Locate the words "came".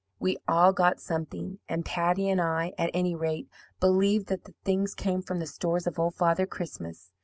4.95-5.21